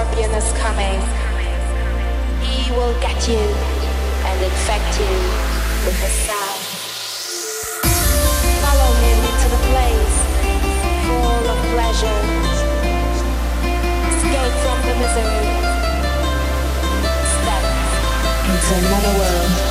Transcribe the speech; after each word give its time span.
scorpion 0.00 0.30
is 0.30 0.50
coming. 0.52 1.00
He 2.40 2.72
will 2.72 2.98
get 3.00 3.28
you 3.28 3.36
and 3.36 4.42
infect 4.42 4.98
you 4.98 5.12
with 5.84 5.96
his 6.00 6.14
sound. 6.24 6.60
Follow 8.64 8.92
him 9.04 9.18
to 9.42 9.48
the 9.54 9.60
place 9.68 10.16
full 11.04 11.44
of 11.52 11.58
pleasure. 11.74 12.20
Escape 14.08 14.56
from 14.64 14.78
the 14.88 14.94
misery. 15.00 15.52
Step 17.36 17.64
into 18.48 18.86
another 18.86 19.18
world. 19.18 19.69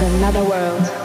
Another 0.00 0.44
world. 0.44 1.01